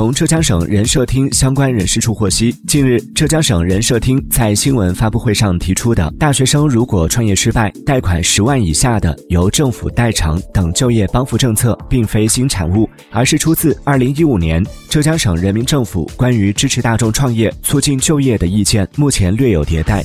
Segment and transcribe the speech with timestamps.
[0.00, 12.88] 从浙江省人社厅相关人士处获悉近日浙江省人社厅在新闻发布会上提出的大学生如果创业失败贷款十万以下的由政府代偿等就业帮扶政策并非新产物。
[13.10, 20.02] 而是出自二零一五年浙江省人民政府关于支持大众创业促进就业的意见目前略有迭代。